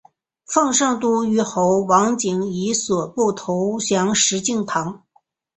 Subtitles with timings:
[0.47, 5.01] 奉圣都虞候王景以所部投降石敬瑭。